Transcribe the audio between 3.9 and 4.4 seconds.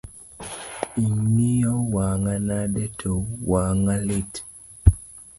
lit?